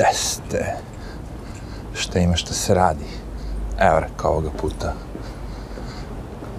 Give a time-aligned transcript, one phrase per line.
[0.00, 0.76] teste.
[1.94, 3.04] šta ima šta se radi.
[3.78, 4.92] Evo rekao ovoga puta,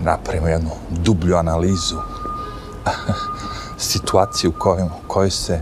[0.03, 1.97] napravimo jednu dublju analizu
[3.91, 5.61] situacije u kojoj, u kojoj se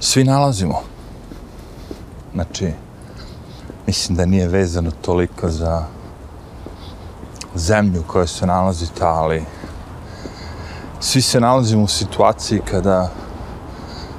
[0.00, 0.82] svi nalazimo.
[2.34, 2.72] Znači,
[3.86, 5.84] mislim da nije vezano toliko za
[7.54, 9.44] zemlju u kojoj se nalazite, ali
[11.00, 13.10] svi se nalazimo u situaciji kada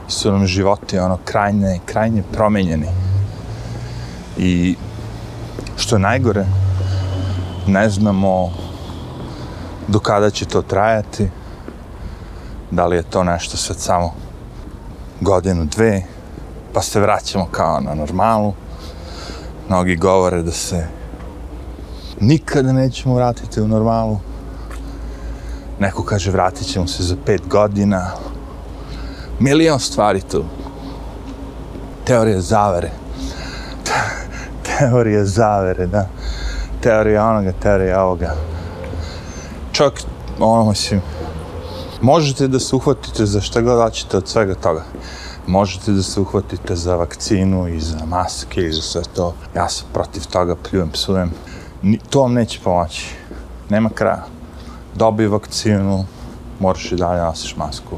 [0.08, 2.88] su nam životi ono krajnje, krajnje promenjeni.
[4.38, 4.76] I
[5.77, 6.46] što je najgore,
[7.68, 8.52] ne znamo
[9.88, 11.30] do kada će to trajati,
[12.72, 14.13] da li je to nešto sad samo
[15.22, 16.04] godinu, dve,
[16.74, 18.54] pa se vraćamo kao na normalu.
[19.68, 20.88] Mnogi govore da se
[22.20, 24.20] nikada nećemo vratiti u normalu.
[25.80, 28.12] Neko kaže vratit ćemo se za pet godina.
[29.39, 30.44] Milion stvari tu.
[32.05, 32.91] Teorija zavere.
[34.63, 36.07] Teorija zavere, da.
[36.82, 38.35] Teorija onoga, teorija ovoga.
[39.71, 40.01] Čak,
[40.40, 41.01] ono, mislim,
[42.01, 44.84] možete da se uhvatite za šta god hoćete od svega toga.
[45.48, 49.34] Možete da se uhvatite za vakcinu i za maske i za sve to.
[49.55, 51.32] Ja sam protiv toga, pljujem, psujem.
[51.82, 53.15] Ni, to vam neće pomoći.
[53.70, 54.26] Nema kraja.
[54.95, 56.05] Dobi vakcinu,
[56.60, 57.98] moraš i dalje nosiš masku.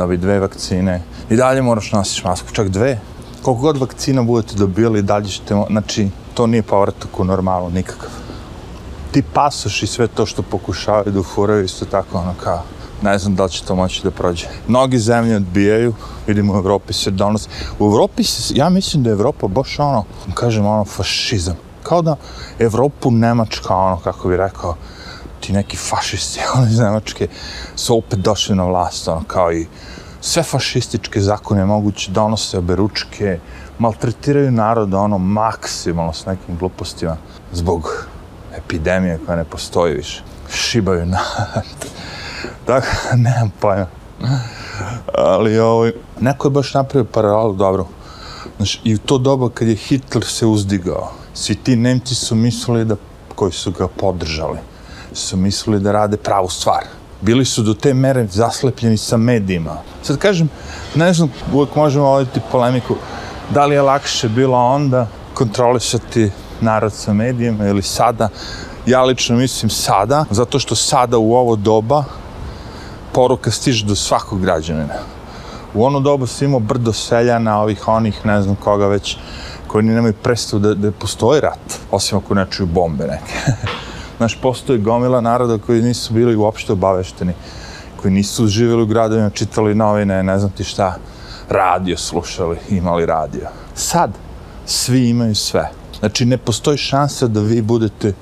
[0.00, 2.98] Dobi dve vakcine, i dalje moraš nosiš masku, čak dve.
[3.42, 8.08] Koliko god vakcina budete dobili, dalje ćete, znači, to nije povratak u normalu nikakav.
[9.12, 12.62] Ti pasoš i sve to što pokušavaju da ufuraju isto tako, ono kao,
[13.02, 14.46] ne znam da li će to moći da prođe.
[14.68, 15.94] Mnogi zemlje odbijaju,
[16.26, 17.48] vidimo u Evropi se donosi.
[17.78, 20.04] U Evropi se, ja mislim da je Evropa baš ono,
[20.34, 21.56] kažem ono, fašizam.
[21.82, 22.16] Kao da
[22.58, 24.76] Evropu Nemačka, ono, kako bi rekao,
[25.40, 27.28] ti neki fašisti, ono iz Nemačke,
[27.76, 29.66] su opet došli na vlast, ono, kao i
[30.20, 33.38] sve fašističke zakone moguće donose oberučke,
[33.78, 37.16] maltretiraju narod, ono, maksimalno s nekim glupostima,
[37.52, 38.06] zbog
[38.56, 40.22] epidemije koja ne postoji više.
[40.52, 41.64] Šibaju narod.
[42.66, 42.86] Tako,
[43.16, 43.86] nemam pojma.
[45.14, 47.86] Ali ovaj, neko je baš napravio paralelu dobro.
[48.56, 52.84] Znači, i u to doba kad je Hitler se uzdigao, svi ti Nemci su mislili
[52.84, 52.96] da,
[53.34, 54.58] koji su ga podržali,
[55.12, 56.84] su mislili da rade pravu stvar.
[57.20, 59.76] Bili su do te mere zaslepljeni sa medijima.
[60.02, 60.48] Sad kažem,
[60.94, 62.94] ne znam, uvek možemo voditi polemiku,
[63.50, 68.28] da li je lakše bilo onda kontrolisati narod sa medijima ili sada.
[68.86, 72.04] Ja lično mislim sada, zato što sada u ovo doba
[73.12, 74.94] poruka stiže do svakog građanina.
[75.74, 79.16] U ono dobu si imao brdo seljana, ovih onih, ne znam koga već,
[79.66, 83.34] koji nemaju predstavu da, da postoji rat, osim ako ne čuju bombe neke.
[84.20, 87.32] Znaš, postoji gomila naroda koji nisu bili uopšte obavešteni,
[87.96, 90.96] koji nisu živjeli u gradovima, čitali novine, ne znam ti šta,
[91.48, 93.48] radio slušali, imali radio.
[93.74, 94.10] Sad,
[94.66, 95.70] svi imaju sve.
[95.98, 98.12] Znači, ne postoji šansa da vi budete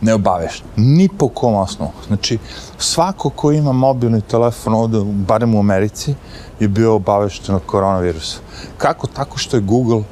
[0.00, 0.70] neobavešteni.
[0.76, 1.92] Ni po kom osnovu.
[2.06, 2.38] Znači,
[2.78, 6.14] svako ko ima mobilni telefon ovde, barem u Americi,
[6.60, 8.38] je bio obavešten od koronavirusa.
[8.78, 9.06] Kako?
[9.06, 10.02] Tako što je Google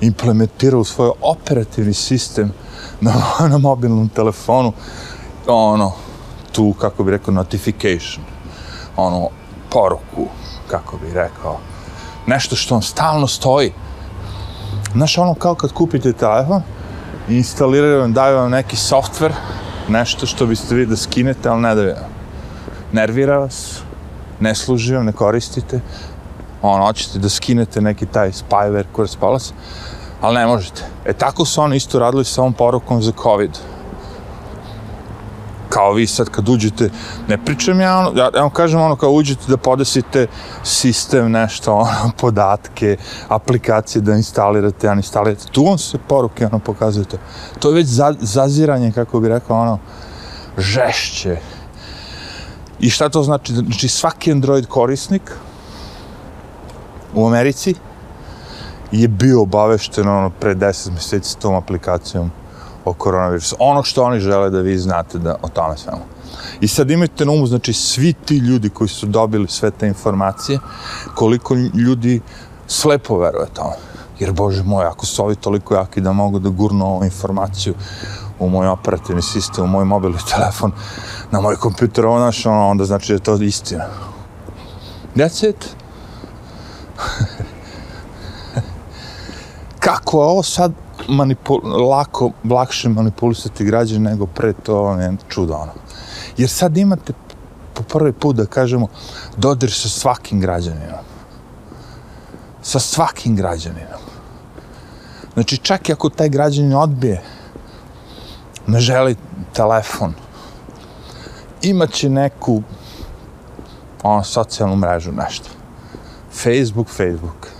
[0.00, 2.52] implementirao svoj operativni sistem
[3.00, 3.12] na,
[3.48, 4.72] na mobilnom telefonu,
[5.46, 5.92] ono,
[6.52, 8.24] tu, kako bi rekao, notification,
[8.96, 9.28] ono,
[9.70, 10.26] poruku,
[10.70, 11.58] kako bi rekao,
[12.26, 13.72] nešto što vam stalno stoji.
[14.92, 16.62] Znaš, ono, kao kad kupite telefon,
[17.28, 19.32] instaliraju vam, daju vam neki software,
[19.88, 22.10] nešto što biste vi da skinete, ali ne da vam.
[22.92, 23.80] Nervira vas,
[24.40, 25.80] ne služi vam, ne koristite,
[26.62, 29.52] ono, hoćete da skinete neki taj spyware, kurac palac,
[30.20, 30.82] ali ne možete.
[31.04, 33.50] E tako su oni isto radili sa ovom porukom za COVID.
[35.68, 36.90] Kao vi sad kad uđete,
[37.28, 40.26] ne pričam ja ono, ja, ja vam kažem ono kao uđete da podesite
[40.64, 42.96] sistem, nešto, ono, podatke,
[43.28, 47.18] aplikacije da instalirate, ja instalirate, tu vam se poruke ono pokazujete.
[47.58, 49.78] To je već za, zaziranje, kako bi rekao, ono,
[50.58, 51.36] žešće.
[52.80, 53.52] I šta to znači?
[53.52, 55.22] Znači svaki Android korisnik
[57.14, 57.74] u Americi,
[58.92, 62.30] je bio obavešten ono pre 10 mjeseci s tom aplikacijom
[62.84, 63.56] o koronavirusu.
[63.58, 66.02] Ono što oni žele da vi znate da o tome svemu.
[66.60, 70.58] I sad imajte na umu, znači svi ti ljudi koji su dobili sve te informacije,
[71.14, 72.20] koliko ljudi
[72.66, 73.76] slepo veruje tome.
[74.18, 77.74] Jer, Bože moj, ako su ovi toliko jaki da mogu da gurnu ovu informaciju
[78.38, 80.72] u moj operativni sistem, u moj mobilni telefon,
[81.30, 83.84] na moj kompjuter, ono, onda znači da je to istina.
[85.16, 85.76] That's it
[89.90, 90.72] kako je ovo sad
[91.08, 91.60] manipul
[91.90, 95.72] lako, lakše manipulisati građane nego pre to ono, ne, čudo ono.
[96.36, 97.12] Jer sad imate
[97.74, 98.88] po prvi put da kažemo
[99.36, 101.02] dodir sa svakim građaninom.
[102.62, 104.00] Sa svakim građaninom.
[105.34, 107.22] Znači, čak i ako taj građanin odbije,
[108.66, 109.16] ne želi
[109.52, 110.14] telefon,
[111.62, 112.62] imaće neku
[114.02, 115.48] ono, socijalnu mrežu, nešto.
[116.32, 117.59] Facebook, Facebook.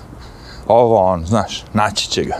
[0.70, 2.36] Ovo on, znaš, naći će ga.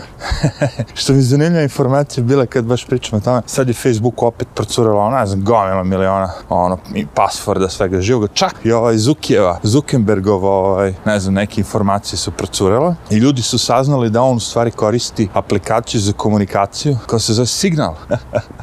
[1.01, 5.19] Što mi zanimljiva informacija bila kad baš pričamo o tome, sad je Facebook opet procurala,
[5.19, 10.93] ne znam, gomila miliona, ono, i pasforda, svega živoga, čak i ovaj Zukijeva, Zuckerbergova, ovaj,
[11.05, 15.29] ne znam, neke informacije su procurele i ljudi su saznali da on u stvari koristi
[15.33, 17.95] aplikaciju za komunikaciju koja se zove Signal.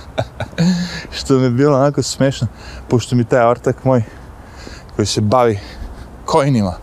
[1.18, 2.46] Što mi je bilo onako smešno,
[2.88, 4.02] pošto mi taj ortak moj
[4.96, 5.58] koji se bavi
[6.32, 6.74] coinima,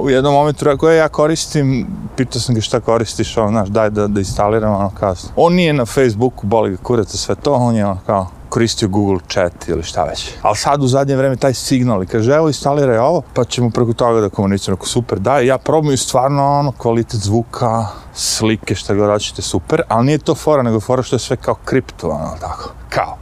[0.00, 1.86] u jednom momentu rekao, e, ja koristim,
[2.16, 5.72] pitao sam ga šta koristiš, ono, znaš, daj da, da instaliram, ono, kao, on nije
[5.72, 9.82] na Facebooku, boli ga kurac sve to, on je, ono, kao, koristio Google chat ili
[9.82, 10.30] šta već.
[10.42, 13.92] Ali sad u zadnje vreme taj signal i kaže, evo instaliraj ovo, pa ćemo preko
[13.92, 14.76] toga da komuniciramo.
[14.76, 20.06] Ako super, da, ja probam stvarno ono, kvalitet zvuka, slike, šta god hoćete, super, ali
[20.06, 23.16] nije to fora, nego fora što je sve kao kripto, ono, tako, kao.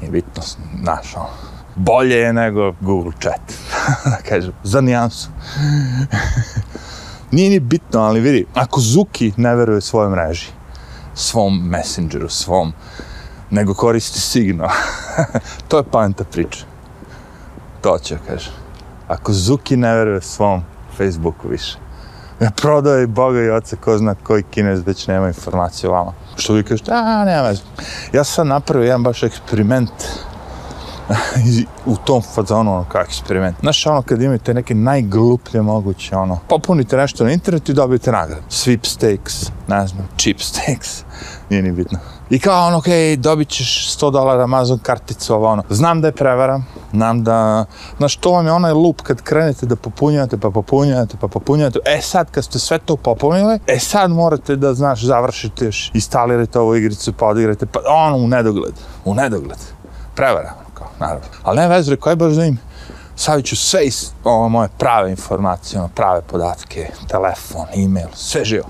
[0.00, 0.42] Nije bitno,
[0.82, 1.26] znaš, ono,
[1.76, 3.40] bolje je nego Google chat,
[4.12, 5.28] da kažem, za nijansu.
[7.30, 10.46] Nije ni bitno, ali vidi, ako Zuki ne veruje svojoj mreži,
[11.14, 12.72] svom messengeru, svom,
[13.50, 14.68] nego koristi signal,
[15.68, 16.64] to je pametna priča.
[17.80, 18.50] To će, kaže.
[19.08, 20.62] Ako Zuki ne veruje svom
[20.96, 21.78] Facebooku više,
[22.40, 26.12] ne prodaje i Boga i oca ko zna koji kinez već nema informacije o vama.
[26.36, 27.62] Što vi kažete, a, nema veze.
[28.12, 29.92] Ja sam napravio jedan baš eksperiment
[31.86, 33.56] u tom fazonu, ono, kao eksperiment.
[33.60, 38.42] Znaš, ono, kad imate neke najgluplje moguće, ono, popunite nešto na internetu i dobijete nagradu.
[38.50, 41.04] Sweepstakes, ne znam, cheapstakes,
[41.50, 41.98] nije ni bitno.
[42.30, 45.62] I kao ono, okej, okay, dobit ćeš 100 dolara Amazon karticu, ovo ono.
[45.70, 46.62] Znam da je prevara,
[46.92, 47.64] znam da...
[47.96, 51.78] Znaš, to vam je onaj lup kad krenete da popunjate, pa popunjate, pa popunjate.
[51.84, 56.58] E sad, kad ste sve to popunili, e sad morate da, znaš, završite još, instalirate
[56.58, 58.74] ovu igricu, pa odigrate, pa ono, u nedogled,
[59.04, 59.58] u nedogled.
[60.14, 60.65] Prevara
[61.00, 61.26] naravno.
[61.42, 62.58] Ali ne veze, rekao je baš da im
[63.16, 68.66] stavit ću sve iz ovo moje prave informacije, ono, prave podatke, telefon, e-mail, sve živo.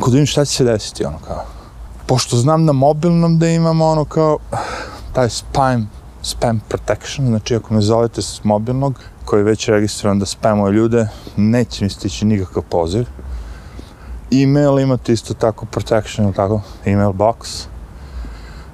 [0.00, 1.44] Kod vidim šta će se desiti, ono kao.
[2.06, 4.38] Pošto znam na mobilnom da imamo ono kao
[5.12, 5.90] taj spam,
[6.22, 11.08] spam protection, znači ako me zovete s mobilnog, koji je već registriran da spamuje ljude,
[11.36, 13.06] neće mi stići nikakav poziv.
[14.32, 17.66] E-mail imate isto tako protection, tako, e-mail box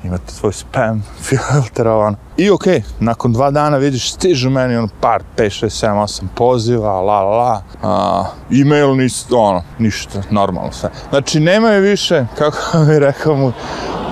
[0.04, 2.16] imate svoj spam filtrovan.
[2.36, 6.22] I okej, okay, nakon dva dana vidiš, stižu meni ono par, 5, 6, 7, 8
[6.34, 7.62] poziva, la, la, la.
[7.82, 10.90] a, e-mail nis, ono, ništa, normalno sve.
[11.10, 13.52] Znači, nemaju više, kako mi rekao mu,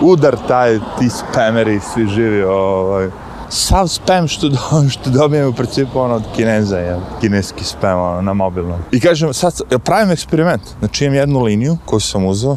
[0.02, 3.08] udar taj, ti spameri, svi živi, ovaj,
[3.50, 4.58] sav spam što, do,
[4.90, 8.80] što dobijem u principu ono od kineza, je, kineski spam ono, na mobilnom.
[8.92, 12.56] I kažem, sad ja pravim eksperiment, znači imam jednu liniju koju sam uzeo,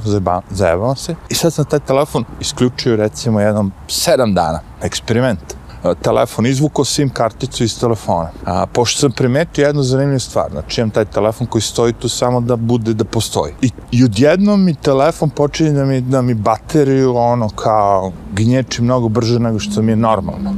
[0.49, 5.60] zajebavam se, i sad sam taj telefon isključio recimo jednom sedam dana, eksperiment
[6.01, 8.29] telefon, izvuko sim karticu iz telefona.
[8.45, 12.41] A, pošto sam primetio jednu zanimljivu stvar, znači imam taj telefon koji stoji tu samo
[12.41, 13.53] da bude da postoji.
[13.61, 19.09] I, i odjednom mi telefon počinje da mi, da mi bateriju ono kao gnječi mnogo
[19.09, 20.53] brže nego što mi je normalno.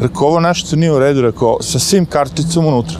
[0.00, 2.98] Rekao, ovo nešto nije u redu, rekao, sa sim karticom unutra,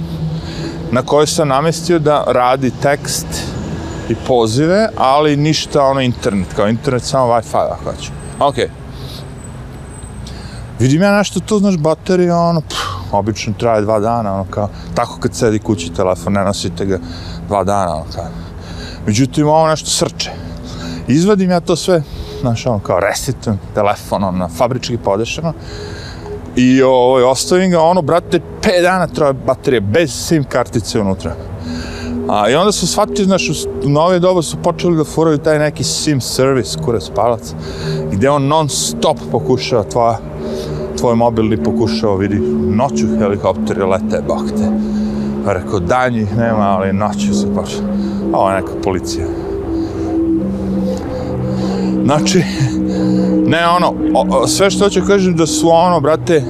[0.92, 3.26] na kojoj sam namestio da radi tekst
[4.08, 8.10] i pozive, ali ništa ono internet, kao internet samo Wi-Fi, ako hoću.
[8.40, 8.64] Okej.
[8.64, 8.81] Okay.
[10.82, 12.80] Vidim ja nešto to, znaš, baterija, ono, pff,
[13.12, 16.98] obično traje dva dana, ono, kao, tako kad sedi kući telefon, ne nosite ga
[17.48, 18.24] dva dana, ono, kao.
[19.06, 20.30] Međutim, ovo nešto srče.
[21.08, 22.02] Izvadim ja to sve,
[22.40, 25.52] znaš, ono, kao, resetujem telefon, ono, fabrički podešeno,
[26.56, 31.34] I ovaj, ostavim ga, ono, brate, 5 dana traje baterija, bez SIM kartice unutra.
[32.28, 33.50] A, I onda su shvatili, znaš,
[33.84, 37.54] u nove doba su počeli da furaju taj neki SIM service, kurac palac,
[38.12, 40.18] gde on non stop pokušava tvoja,
[41.02, 42.38] tvoj mobilni pokušao, vidi,
[42.76, 44.70] noću helikopteri lete, bok te.
[45.44, 47.70] Pa rekao, danjih nema, ali noću se baš.
[48.32, 49.26] Ovo je neka policija.
[52.04, 52.42] Znači,
[53.46, 56.42] ne ono, o, sve što ću kažem da su ono, brate,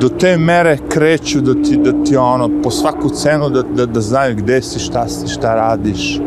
[0.00, 4.00] do te mere kreću da ti, da ti ono, po svaku cenu da, da, da
[4.00, 6.20] znaju gde si, šta si, šta radiš.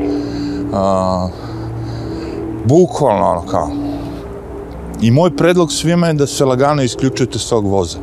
[0.72, 1.30] Uh,
[2.66, 3.79] bukvalno ono kao.
[5.02, 7.98] I moj predlog svima je da se lagano isključujete s tog voza.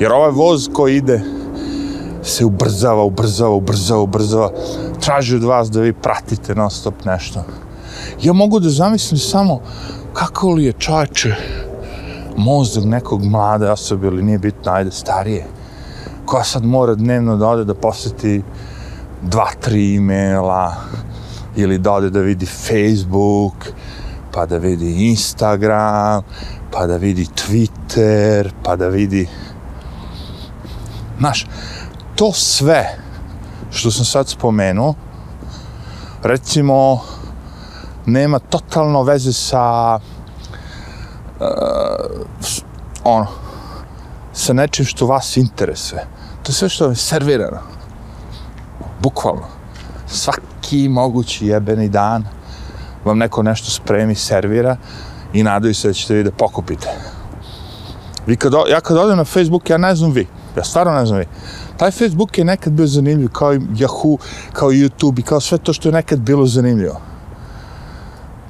[0.00, 1.20] Jer ovaj voz koji ide
[2.22, 4.50] se ubrzava, ubrzava, ubrzava, ubrzava.
[5.00, 7.44] Traži od vas da vi pratite non stop nešto
[8.22, 9.60] ja mogu da zamislim samo
[10.12, 11.34] kako li je čače
[12.36, 15.46] mozak nekog mlade osobe ili nije bitno, ajde, starije,
[16.24, 18.42] koja sad mora dnevno da ode da posjeti
[19.22, 20.74] dva, tri e-maila
[21.56, 23.54] ili da ode da vidi Facebook,
[24.32, 26.22] pa da vidi Instagram,
[26.70, 29.28] pa da vidi Twitter, pa da vidi...
[31.18, 31.46] Znaš,
[32.16, 32.98] to sve
[33.70, 34.94] što sam sad spomenuo,
[36.22, 37.00] recimo,
[38.06, 39.98] nema totalno veze sa
[41.40, 41.50] uh,
[42.40, 42.62] s,
[43.04, 43.26] ono,
[44.32, 46.06] sa nečim što vas interesuje.
[46.42, 47.60] To je sve što je servirano.
[49.02, 49.46] Bukvalno.
[50.06, 52.37] Svaki mogući jebeni dan
[53.04, 54.76] vam neko nešto spremi, servira
[55.32, 56.88] i nadaju se da ćete vi da pokupite.
[58.26, 60.26] Vi kad, ja kad odem na Facebook, ja ne znam vi.
[60.56, 61.26] Ja stvarno ne znam vi.
[61.76, 64.18] Taj Facebook je nekad bio zanimljiv, kao i Yahoo,
[64.52, 67.00] kao i YouTube i kao sve to što je nekad bilo zanimljivo.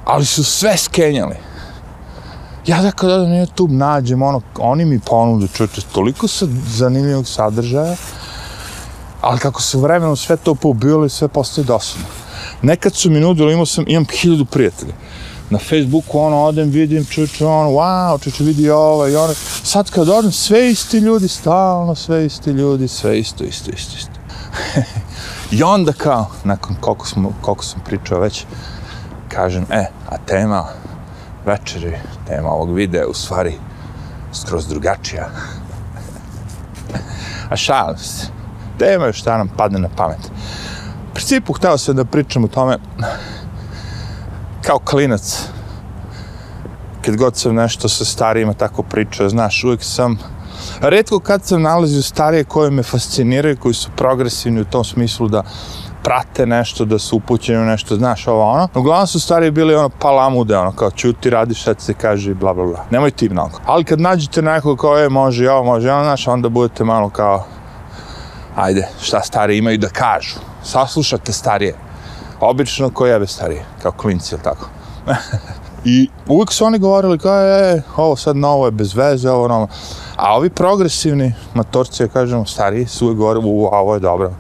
[0.05, 1.37] Ali su sve skenjali.
[2.67, 7.29] Ja da kad odem na YouTube nađem ono, oni mi ponudu, čuče, toliko sa zanimljivog
[7.29, 7.97] sadržaja,
[9.21, 12.07] ali kako se vremenom sve to pobili, sve postoje dosadno.
[12.63, 14.93] Nekad su mi nudili, imao sam, imam hiljadu prijatelja.
[15.51, 19.35] Na Facebooku ono odem, vidim, čuče, ono, wow, čuče, vidi ovo i ono.
[19.63, 24.13] Sad kad odem, sve isti ljudi, stalno sve isti ljudi, sve isto, isto, isto, isto.
[25.57, 28.45] I onda kao, nakon koliko, smo, koliko sam pričao već,
[29.29, 30.65] kažem, e, a tema
[31.47, 33.55] večeri, tema ovog videa, u stvari,
[34.33, 35.29] skroz drugačija.
[37.51, 38.27] a šalim se.
[38.79, 40.31] Tema je šta nam padne na pamet.
[41.19, 42.79] Principu, htio sam da pričam o tome,
[44.63, 45.49] kao klinac,
[47.03, 50.19] kad god sam nešto sa starijima tako pričao, znaš, uvijek sam,
[50.81, 55.43] redko kad sam nalazio starije koje me fasciniraju, koji su progresivni u tom smislu da
[56.03, 58.69] prate nešto, da su upućeni u nešto, znaš, ovo ono.
[58.75, 62.55] Uglavnom su stariji bili ono palamude, ono, kao čuti, radi šta se kaže i bla,
[62.55, 62.85] bla, bla.
[62.91, 63.59] Nemoj ti mnogo.
[63.67, 67.11] Ali kad nađete nekog kao je, može ja ovo, može ono, znaš, onda budete malo
[67.11, 67.45] kao,
[68.57, 70.39] ajde, šta stari imaju da kažu.
[70.69, 71.75] Saslušate starije.
[72.41, 74.69] Pa obično ko jebe starije, kao klinci, ili tako.
[75.85, 79.69] I uvijek su oni govorili kao, je, ovo sad novo je bez veze, ovo novo.
[80.17, 84.33] A ovi progresivni matorci, ja kažemo, stariji, su uvijek govorili, u, ovo je dobro.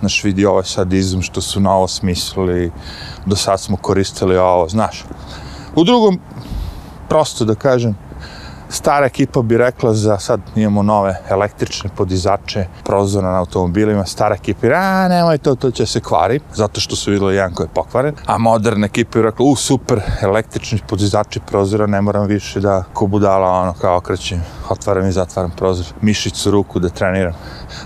[0.00, 2.72] Znaš, vidi ovaj sadizam što su novo smislili,
[3.26, 5.04] do sad smo koristili ovo, znaš.
[5.74, 6.20] U drugom,
[7.08, 7.96] prosto da kažem,
[8.68, 14.66] stara ekipa bi rekla za sad imamo nove električne podizače prozora na automobilima, stara ekipa
[14.66, 17.74] je, a nemoj to, to će se kvari, zato što su vidjeli jedan koji je
[17.74, 22.84] pokvaren, a moderna ekipa je rekla, u super, električni podizači prozora, ne moram više da
[22.92, 27.34] ko budala ono kao okrećem, otvaram i zatvaram prozor, mišicu ruku da treniram.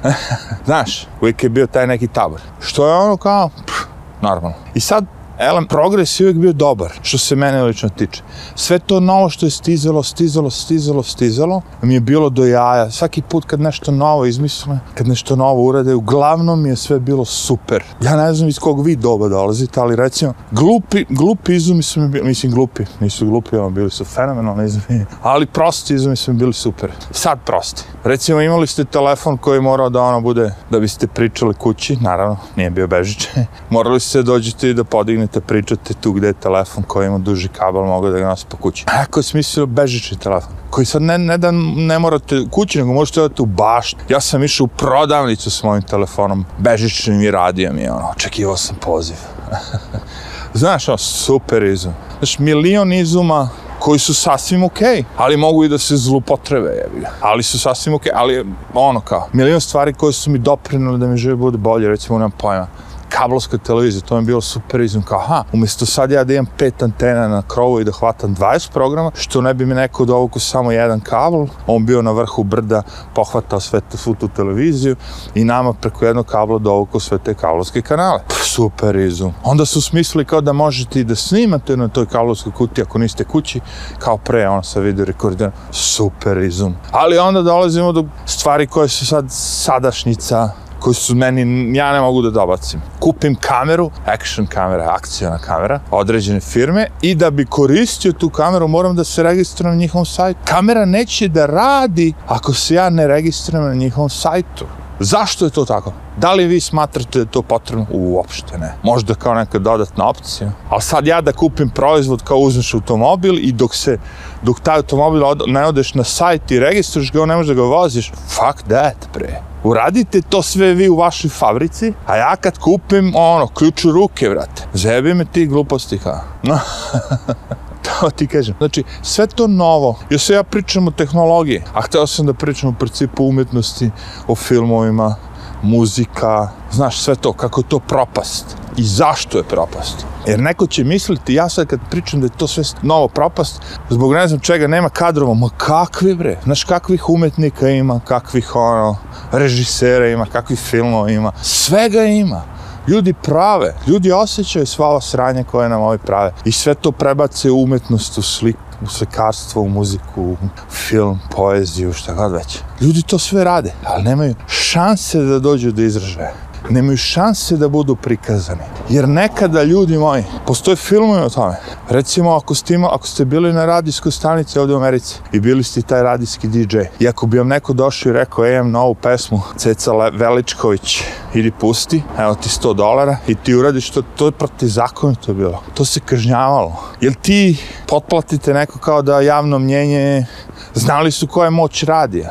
[0.67, 2.41] Znaš, uvijek je bio taj neki tabor.
[2.61, 3.77] Što je ono kao, pff,
[4.21, 4.57] normalno.
[4.75, 5.05] I sad,
[5.43, 8.23] Elem, progres je uvijek bio dobar, što se mene lično tiče.
[8.55, 12.91] Sve to novo što je stizalo, stizalo, stizalo, stizalo, mi je bilo do jaja.
[12.91, 17.25] Svaki put kad nešto novo izmisle, kad nešto novo urade, uglavnom mi je sve bilo
[17.25, 17.85] super.
[18.03, 22.09] Ja ne znam iz kog vi doba dolazite, ali recimo, glupi, glupi izumi su mi
[22.09, 26.39] bili, mislim glupi, nisu glupi, ono, bili su fenomenalni izumi, ali prosti izumi su mi
[26.39, 26.91] bili super.
[27.11, 27.85] Sad prosti.
[28.05, 32.71] Recimo, imali ste telefon koji morao da ono bude, da biste pričali kući, naravno, nije
[32.71, 33.31] bio bežiče.
[33.71, 37.49] Morali ste dođete i da podignete nemojte pričate tu gde je telefon koji ima duži
[37.49, 38.85] kabel, mogu da ga nosi po kući.
[38.89, 42.93] A ako je smislio bežični telefon, koji sad ne, ne da ne morate kući, nego
[42.93, 43.97] možete odati u bašt.
[44.09, 48.77] Ja sam išao u prodavnicu s mojim telefonom, bežičnim i radio mi, ono, očekivao sam
[48.81, 49.17] poziv.
[50.55, 51.93] Znaš, ono, super izum.
[52.19, 57.01] Znaš, milion izuma koji su sasvim okej, okay, ali mogu i da se zlupotrebe, jebi
[57.01, 57.11] ga.
[57.21, 61.07] Ali su sasvim okej, okay, ali ono kao, milion stvari koje su mi doprinuli da
[61.07, 62.67] mi žive bude bolje, recimo, nemam pojma
[63.11, 66.47] kablovska televizija, to mi je bilo super izum, kao, aha, umjesto sad ja da imam
[66.59, 70.41] pet antena na krovu i da hvatam 20 programa, što ne bi mi neko dovuku
[70.41, 72.83] samo jedan kabel, on bio na vrhu brda,
[73.15, 74.97] pohvatao sve te, svu tu televiziju
[75.35, 78.21] i nama preko jednog kabla dovuku sve te kablovske kanale.
[78.29, 79.33] Pff, super izum.
[79.45, 83.25] Onda su smislili kao da možete i da snimate na toj kablovskoj kuti ako niste
[83.25, 83.61] kući,
[83.99, 85.53] kao pre, ono sa video rekorderom.
[85.71, 86.75] Super izum.
[86.91, 90.51] Ali onda dolazimo do stvari koje su sad sadašnjica,
[90.81, 92.81] koji su meni, ja ne mogu da dobacim.
[92.99, 98.97] Kupim kameru, action kamera, akcijona kamera, određene firme i da bi koristio tu kameru moram
[98.97, 100.41] da se registrujem na njihovom sajtu.
[100.45, 104.65] Kamera neće da radi ako se ja ne registrujem na njihovom sajtu.
[105.03, 105.93] Zašto je to tako?
[106.17, 107.87] Da li vi smatrate da je to potrebno?
[107.91, 108.75] Uopšte ne.
[108.83, 110.53] Možda kao neka dodatna opcija.
[110.69, 113.99] Ali sad ja da kupim proizvod kao uzmeš automobil i dok se,
[114.43, 117.63] dok taj automobil od, ne odeš na sajt i registruješ ga, ne možeš da ga
[117.63, 118.13] voziš.
[118.29, 119.41] Fuck that, pre.
[119.65, 124.29] Uradite to sve vi u vašoj fabrici, a ja kad kupim, ono, ključ u ruke,
[124.29, 124.63] vrate.
[124.75, 126.21] Zebi me ti gluposti, ha.
[128.03, 128.11] No.
[128.17, 128.55] ti kažem.
[128.59, 129.99] Znači, sve to novo.
[130.11, 133.91] Ja se ja pričam o tehnologiji, a hteo sam da pričam o principu umjetnosti,
[134.29, 135.17] o filmovima,
[135.63, 138.57] muzika, znaš, sve to, kako je to propast.
[138.77, 140.07] i zašto je propast.
[140.27, 144.15] Jer neko će misliti, ja sad kad pričam da je to sve novo propast, zbog
[144.15, 148.97] ne znam čega nema kadrova, ma kakvi bre, znaš kakvih umetnika ima, kakvih ono,
[149.33, 152.43] režisera ima, kakvih filmova ima, svega ima.
[152.89, 156.33] Ljudi prave, ljudi osjećaju sva ova sranja koje nam ovi prave.
[156.45, 160.37] I sve to prebace u umetnost, u sliku, u slikarstvo, u muziku, u
[160.71, 162.59] film, poeziju, šta god već.
[162.81, 167.97] Ljudi to sve rade, ali nemaju šanse da dođu do izražaja nemaju šanse da budu
[167.97, 168.63] prikazani.
[168.89, 171.57] Jer nekada, ljudi moji, postoje filmovi o tome.
[171.89, 175.63] Recimo, ako ste, ima, ako ste bili na radijskoj stanici ovdje u Americi i bili
[175.63, 178.95] ste taj radijski DJ, i ako bi vam neko došao i rekao, ej, imam novu
[178.95, 181.03] pesmu, Ceca Veličković,
[181.35, 185.63] idi pusti, evo ti 100 dolara i ti uradiš to, to je protizakonito to bilo.
[185.75, 186.77] To se kažnjavalo.
[187.01, 190.27] Jel ti potplatite neko kao da javno mnjenje
[190.75, 192.31] znali su koja je moć radija?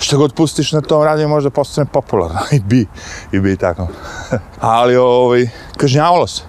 [0.00, 2.40] Što god pustiš na tom radiju možda postane popularno.
[2.56, 2.86] I bi,
[3.32, 3.88] i bi tako.
[4.60, 6.42] Ali, ovaj, kažnjavalo se.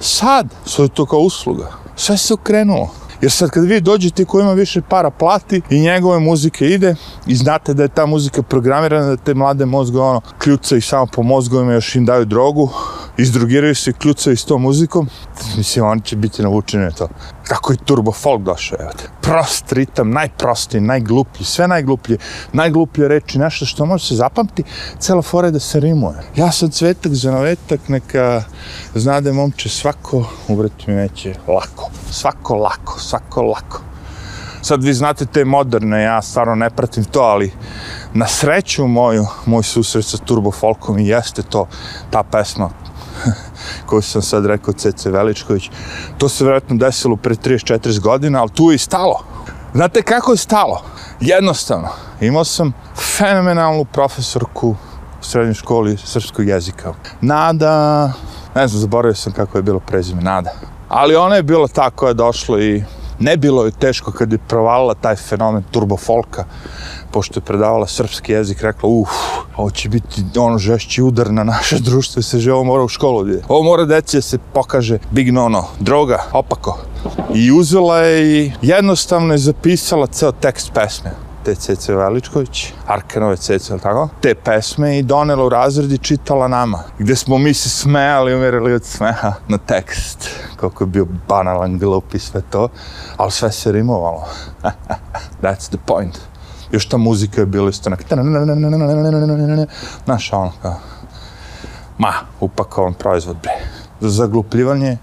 [0.00, 1.72] Sad, sve je to kao usluga.
[1.96, 2.90] Sve se okrenulo.
[3.20, 6.94] Jer sad kad vi dođete ko ima više para plati i njegove muzike ide
[7.26, 11.22] i znate da je ta muzika programirana da te mlade mozgove ono kljucaju samo po
[11.22, 12.70] mozgovima još im daju drogu
[13.18, 15.08] izdrugiraju se i kljucaju s tom muzikom
[15.56, 17.08] mislim oni će biti navučeni na to
[17.48, 22.16] kako je turbo folk došao evo te prost ritam, najprostiji, najgluplji, sve najgluplje,
[22.52, 24.62] najgluplje reči, nešto što može se zapamti,
[24.98, 26.16] cela fora da se rimuje.
[26.36, 28.42] Ja sam cvetak za navetak, neka
[28.94, 33.80] znade momče svako, uvrati mi neće, lako, svako lako, svako lako.
[34.62, 37.52] Sad vi znate te moderne, ja stvarno ne pratim to, ali
[38.14, 41.66] na sreću moju, moj susret sa Turbo Folkom i jeste to,
[42.10, 42.70] ta pesma
[43.86, 45.70] koju sam sad rekao Cece Veličković.
[46.18, 49.24] To se vjerojatno desilo pre 30-40 godina, ali tu je i stalo.
[49.74, 50.82] Znate kako je stalo?
[51.20, 51.88] Jednostavno.
[52.20, 52.72] Imao sam
[53.18, 54.68] fenomenalnu profesorku
[55.20, 56.94] u srednjoj školi srpskog jezika.
[57.20, 58.06] Nada,
[58.54, 60.50] ne znam, zaboravio sam kako je bilo prezime, Nada.
[60.88, 62.84] Ali ona je bila ta koja je došla i
[63.18, 66.44] ne bilo je teško kad je provalila taj fenomen turbo folka
[67.10, 69.10] pošto je predavala srpski jezik, rekla, uff,
[69.56, 72.88] ovo će biti ono žešći udar na naše društvo i se že ovo mora u
[72.88, 73.42] školu gdje.
[73.48, 76.78] Ovo mora deci da se pokaže big no no, droga, opako.
[77.34, 83.72] I uzela je i jednostavno je zapisala ceo tekst pesme te Cece Veličković, Arkanove Cece,
[83.72, 84.08] ili tako?
[84.20, 86.82] Te pesme i donela u razred i čitala nama.
[86.98, 90.30] Gde smo mi se smejali, umirali od smeha na tekst.
[90.60, 92.68] Koliko je bio banalan, glup i sve to.
[93.16, 94.24] Ali sve se rimovalo.
[95.42, 96.18] That's the point
[96.72, 98.04] još ta muzika je bila isto onak,
[100.04, 100.76] znaš, ono, kao,
[101.98, 103.52] ma, upakovan proizvod, bre,
[104.00, 104.96] za zaglupljivanje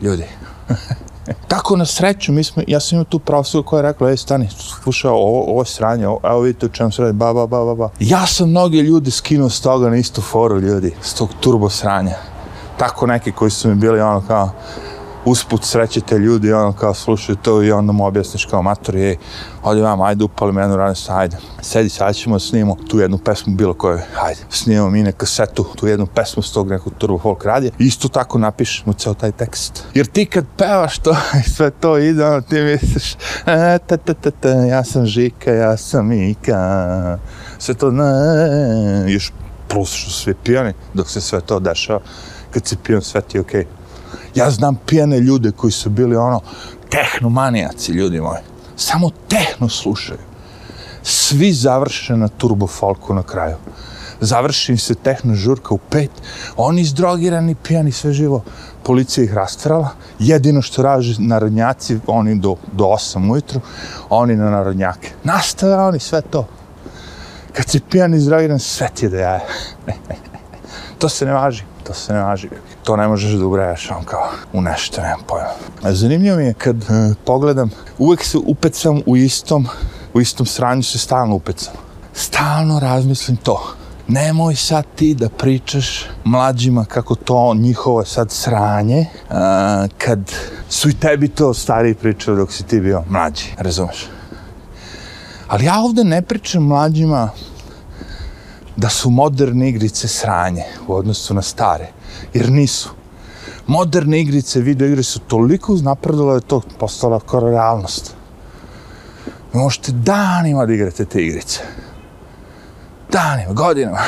[0.00, 0.26] ljudi.
[1.48, 4.48] Tako na sreću, mi smo, ja sam imao tu profesoru koja je rekla, ej, stani,
[4.82, 7.74] slušaj, ovo, ovo sranje, ovo, evo vidite u čem se radi, ba, ba, ba, ba,
[7.74, 7.88] ba.
[8.00, 12.16] Ja sam mnogi ljudi skinuo s toga na istu foru, ljudi, s tog turbo sranja.
[12.76, 14.50] Tako neki koji su mi bili, ono, kao,
[15.24, 19.16] usput srećete ljudi, ono kao slušaju to i onda mu objasniš kao mator, je,
[19.62, 23.54] odi vam, ajde upali me jednu sa, ajde, sedi, sad ćemo snimamo tu jednu pesmu
[23.54, 27.44] bilo koju, ajde, snimamo mi na kasetu, tu jednu pesmu s tog nekog turbo folk
[27.44, 29.84] radija, isto tako napišeš mu ceo taj tekst.
[29.94, 33.14] Jer ti kad pevaš to i sve to ide, ono ti misliš,
[33.46, 37.18] e, ta, ta, ta, ta, ja sam Žika, ja sam Mika,
[37.58, 38.04] sve to, ne,
[39.06, 39.32] još
[39.68, 42.00] plus što svi pijani, dok se sve to dešava,
[42.50, 43.60] kad si pijan, sve ti je okej.
[43.60, 43.81] Okay.
[44.34, 46.40] Ja znam pijane ljude koji su bili ono
[46.90, 48.40] tehnomanijaci, ljudi moji.
[48.76, 50.18] Samo tehno slušaju.
[51.02, 53.56] Svi završe na turbo folku na kraju.
[54.20, 56.10] Završi im se tehno žurka u pet.
[56.56, 58.42] Oni izdrogirani, pijani, sve živo.
[58.82, 59.88] Policija ih rastrala.
[60.18, 63.60] Jedino što raže narodnjaci, oni do, do 8 ujutru,
[64.10, 65.10] oni na narodnjake.
[65.24, 66.46] Nastave oni sve to.
[67.52, 69.40] Kad si pijan izdrogiran, sve ti je da jaje.
[70.98, 72.48] to se ne važi to se ne važi.
[72.84, 75.92] To ne možeš da ubrajaš, on kao u nešto, nemam pojma.
[75.92, 79.66] Zanimljivo mi je kad uh, pogledam, uvek se upecam u istom,
[80.14, 81.74] u istom sranju se stalno upecam.
[82.14, 83.74] Stalno razmislim to.
[84.08, 89.36] Nemoj sad ti da pričaš mlađima kako to njihovo sad sranje, uh,
[89.98, 90.18] kad
[90.68, 94.08] su i tebi to stari pričali dok si ti bio mlađi, razumeš?
[95.48, 97.30] Ali ja ovde ne pričam mlađima
[98.76, 101.88] da su moderne igrice sranje u odnosu na stare,
[102.34, 102.90] jer nisu.
[103.66, 108.14] Moderne igrice, video igre su toliko uznapredile da je to postala skoro realnost.
[109.52, 111.60] Vi možete danima da igrate te igrice.
[113.10, 113.98] Danima, godinama.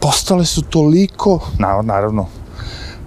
[0.00, 1.40] Postale su toliko,
[1.82, 2.28] naravno,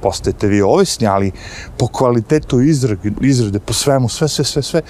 [0.02, 1.32] postajete vi ovisni, ali
[1.78, 4.82] po kvalitetu izrade, izrade, po svemu, sve, sve, sve, sve,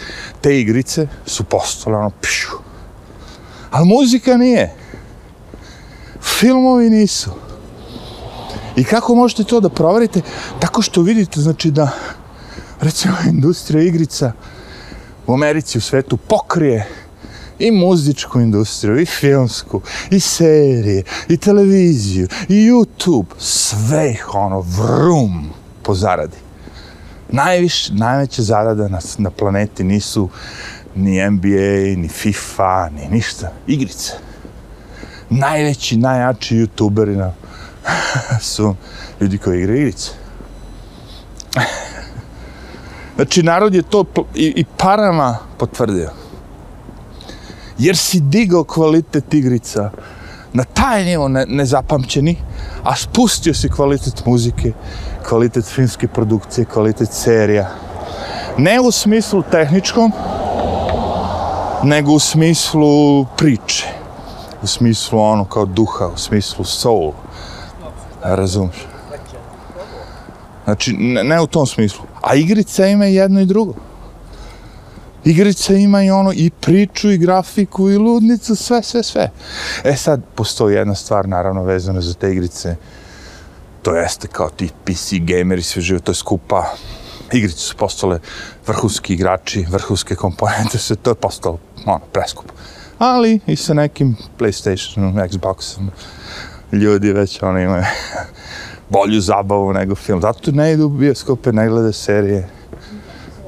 [0.42, 2.58] te igrice su postale ono, pišu.
[3.72, 4.87] Ali muzika nije
[6.40, 7.32] filmovi nisu.
[8.76, 10.22] I kako možete to da proverite?
[10.60, 11.90] Tako što vidite, znači da,
[12.82, 14.32] recimo, industrija igrica
[15.28, 16.88] u Americi, u svetu, pokrije
[17.60, 25.50] i muzičku industriju, i filmsku, i serije, i televiziju, i YouTube, sve ih ono vrum
[25.84, 26.38] po zaradi.
[27.30, 30.30] Najviše, najveća zarada na, na planeti nisu
[30.96, 33.52] ni NBA, ni FIFA, ni ništa.
[33.68, 34.27] Igrice.
[35.30, 37.32] Najveći, najjači youtuberi na,
[38.52, 38.76] su
[39.22, 40.12] ljudi koji igraju igrice.
[43.16, 46.10] Znači, narod je to i, i parama potvrdio.
[47.78, 49.92] Jer si digao kvalitet igrica
[50.54, 52.38] na taj nivo ne, nezapamćeni,
[52.84, 54.72] a spustio si kvalitet muzike,
[55.30, 57.70] kvalitet filmske produkcije, kvalitet serija.
[58.58, 60.12] Ne u smislu tehničkom,
[61.84, 63.97] nego u smislu priče.
[64.68, 67.12] U smislu ono kao duha, u smislu soul.
[68.24, 68.88] Razumiješ?
[70.64, 72.06] Znači, ne, ne u tom smislu.
[72.22, 73.74] A igrica ima jedno i drugo.
[75.26, 79.32] Igrica ima i ono, i priču, i grafiku, i ludnicu, sve, sve, sve.
[79.84, 82.76] E sad, postoji jedna stvar, naravno, vezana za te igrice.
[83.82, 86.74] To jeste kao ti PC gameri, sve žive, to je skupa.
[87.32, 88.20] Igrice su postale
[88.68, 92.54] vrhunski igrači, vrhunske komponente, sve to je postalo, ono, preskupo.
[92.98, 95.90] Ali i sa nekim Playstationom, Xboxom,
[96.72, 97.84] ljudi već, oni imaju
[98.90, 100.22] bolju zabavu nego film.
[100.22, 102.50] Zato ne idu u bioskope, ne glede serije.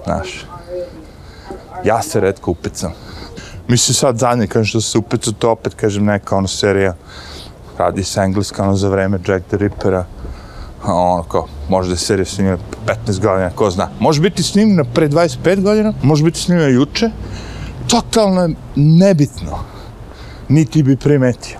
[0.04, 0.46] Znaš.
[1.84, 2.92] Ja se redko upecam.
[3.68, 6.96] Mislim sad zadnje, kažem što se upecu, to opet kažem neka ono serija.
[7.78, 10.06] Radi se engleska ono za vreme Jack the Rippera.
[10.84, 13.90] A ono kao, možda je serija snimljena 15 godina, ko zna.
[14.00, 17.10] Može biti snimljena pre 25 godina, može biti snimljena juče.
[17.90, 19.60] Totalno je nebitno.
[20.50, 21.58] Niti bi primetio.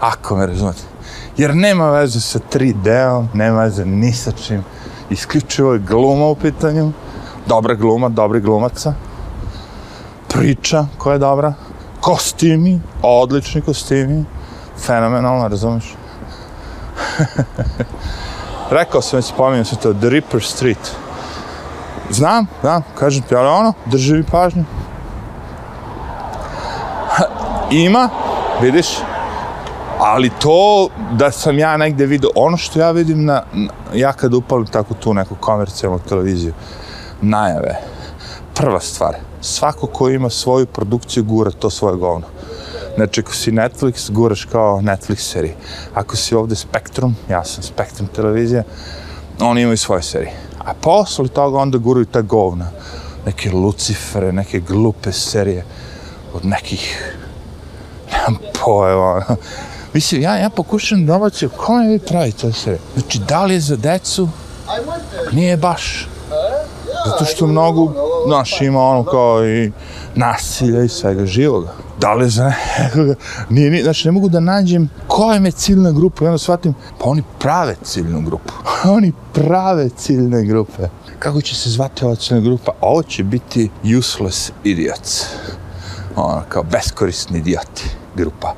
[0.00, 0.98] Ako me razumete
[1.38, 4.64] jer nema veze sa 3D-om, nema veze ni sa čim.
[5.10, 6.92] Isključivo je gluma u pitanju,
[7.46, 8.94] dobra gluma, dobri glumaca,
[10.28, 11.54] priča koja je dobra,
[12.00, 14.24] kostimi, odlični kostimi,
[14.86, 15.94] fenomenalno, razumiješ?
[18.70, 20.96] Rekao sam već, spominjam se to, The Ripper Street.
[22.10, 24.64] Znam, znam, kažem ti, ali ono, drži mi pažnju.
[27.70, 28.08] Ima,
[28.62, 28.86] vidiš,
[29.98, 33.42] ali to da sam ja negde vidio, ono što ja vidim na,
[33.94, 36.52] ja kad upalim tako tu neku komercijalnu televiziju,
[37.20, 37.80] najave,
[38.54, 42.26] prva stvar, svako ko ima svoju produkciju gura to svoje govno.
[42.96, 45.56] Znači, ako si Netflix, guraš kao Netflix serije.
[45.94, 48.62] Ako si ovde Spektrum, ja sam Spektrum televizija,
[49.40, 50.32] oni imaju svoje serije.
[50.58, 52.70] A posle toga onda guraju ta govna.
[53.26, 55.64] Neke Lucifere, neke glupe serije
[56.34, 57.14] od nekih
[58.28, 59.22] nemam pojma.
[59.94, 62.78] Mislim, ja, ja pokušam da kome vi pravite sve?
[62.94, 64.28] Znači, da li je za decu?
[65.32, 66.08] Nije baš.
[67.06, 67.92] Zato što mnogo,
[68.26, 69.72] znaš, ima ono kao i
[70.14, 71.72] nasilja i svega živoga.
[72.00, 73.14] Da li je za nekoga?
[73.48, 76.24] Nije, nije, znači, ne mogu da nađem koja je ciljna grupa.
[76.24, 78.52] I onda shvatim, pa oni prave ciljnu grupu.
[78.96, 80.88] oni prave ciljne grupe.
[81.18, 82.72] Kako će se zvati ova ciljna grupa?
[82.80, 85.24] Ovo će biti useless idiots.
[86.16, 87.84] Ono, kao beskorisni idioti
[88.18, 88.54] grupa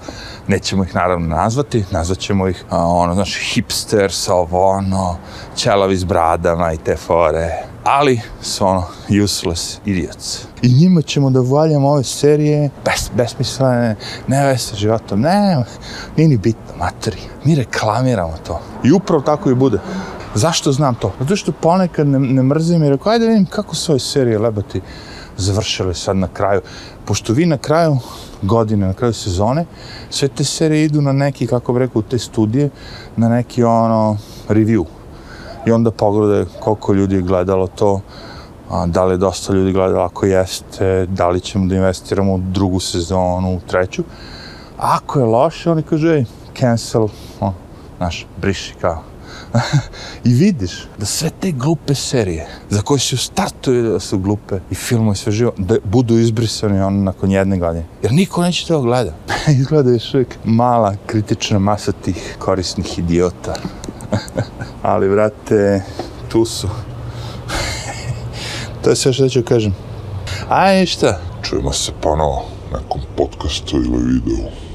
[0.50, 5.16] nećemo ih naravno nazvati, nazvat ćemo ih, a, ono, znaš, hipsters, ovo, ono,
[5.56, 7.50] ćelavi s bradama i te fore,
[7.84, 8.84] ali su ono,
[9.24, 10.44] useless idiots.
[10.62, 13.96] I njima ćemo da valjamo ove serije, bes, besmislene,
[14.26, 15.64] ne veze sa životom, ne,
[16.16, 17.20] nije ni bitno, materi.
[17.44, 18.60] Mi reklamiramo to.
[18.84, 19.78] I upravo tako i bude.
[20.34, 21.12] Zašto znam to?
[21.20, 24.80] Zato što ponekad ne, ne mrzim i rekao, ajde vidim kako su ove serije lebati
[25.36, 26.60] završile sad na kraju.
[27.04, 27.98] Pošto vi na kraju
[28.42, 29.64] godine, na kraju sezone,
[30.10, 32.70] sve te serije idu na neki, kako bih rekao, te studije,
[33.16, 34.16] na neki ono,
[34.48, 34.84] review.
[35.66, 38.00] I onda pogledaj koliko ljudi je gledalo to,
[38.70, 42.38] a, da li je dosta ljudi gledalo, ako jeste, da li ćemo da investiramo u
[42.38, 44.02] drugu sezonu, u treću.
[44.78, 46.24] A ako je loše, oni kažu, ej,
[46.58, 47.08] cancel,
[47.40, 47.52] o,
[47.98, 49.02] znaš, briši kao,
[50.24, 54.74] I vidiš da sve te glupe serije, za koje se startuje da su glupe i
[54.74, 57.84] filmovi sve živo, da budu izbrisani on nakon jedne godine.
[58.02, 59.14] Jer niko neće to gleda.
[59.60, 63.54] Izgleda još uvijek mala kritična masa tih korisnih idiota.
[64.82, 65.82] Ali, vrate,
[66.28, 66.68] tu su.
[68.82, 69.74] to je sve što ću kažem.
[70.48, 71.20] Aj, šta?
[71.42, 74.69] Čujemo se ponovo nekom podcastu ili videu.